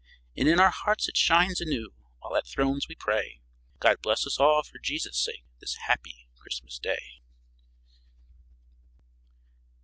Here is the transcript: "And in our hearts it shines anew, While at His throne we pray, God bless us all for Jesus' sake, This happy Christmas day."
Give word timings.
"And 0.35 0.47
in 0.47 0.59
our 0.59 0.71
hearts 0.71 1.07
it 1.07 1.15
shines 1.15 1.61
anew, 1.61 1.93
While 2.17 2.35
at 2.35 2.45
His 2.45 2.53
throne 2.53 2.79
we 2.89 2.95
pray, 2.95 3.39
God 3.79 4.01
bless 4.01 4.25
us 4.25 4.39
all 4.39 4.63
for 4.63 4.79
Jesus' 4.79 5.15
sake, 5.19 5.43
This 5.59 5.75
happy 5.85 6.27
Christmas 6.39 6.79
day." 6.79 7.19